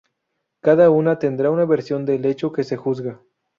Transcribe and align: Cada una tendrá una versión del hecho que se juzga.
Cada 0.63 0.89
una 0.89 1.19
tendrá 1.19 1.51
una 1.51 1.65
versión 1.65 2.07
del 2.07 2.25
hecho 2.25 2.51
que 2.51 2.63
se 2.63 2.75
juzga. 2.75 3.21